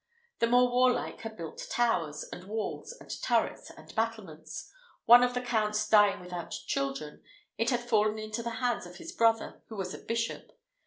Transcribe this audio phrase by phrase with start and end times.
[0.39, 4.73] The more warlike had built towers, and walls, and turrets, and battlements.
[5.05, 7.21] One of the counts dying without children,
[7.59, 10.53] it had fallen into the hands of his brother, who was a bishop.